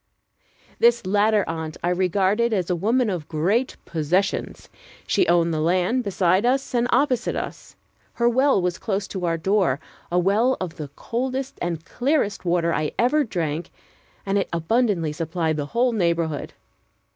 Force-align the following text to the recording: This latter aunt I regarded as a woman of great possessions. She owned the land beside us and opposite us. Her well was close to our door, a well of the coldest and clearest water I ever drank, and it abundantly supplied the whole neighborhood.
This 0.79 1.05
latter 1.05 1.47
aunt 1.47 1.77
I 1.83 1.89
regarded 1.89 2.53
as 2.53 2.71
a 2.71 2.75
woman 2.75 3.07
of 3.07 3.27
great 3.27 3.77
possessions. 3.85 4.67
She 5.05 5.27
owned 5.27 5.53
the 5.53 5.59
land 5.59 6.03
beside 6.03 6.43
us 6.43 6.73
and 6.73 6.87
opposite 6.89 7.35
us. 7.35 7.75
Her 8.13 8.27
well 8.27 8.59
was 8.59 8.79
close 8.79 9.07
to 9.09 9.25
our 9.27 9.37
door, 9.37 9.79
a 10.11 10.17
well 10.17 10.57
of 10.59 10.77
the 10.77 10.87
coldest 10.95 11.59
and 11.61 11.85
clearest 11.85 12.45
water 12.45 12.73
I 12.73 12.93
ever 12.97 13.23
drank, 13.23 13.69
and 14.25 14.39
it 14.39 14.49
abundantly 14.51 15.13
supplied 15.13 15.55
the 15.57 15.67
whole 15.67 15.91
neighborhood. 15.91 16.53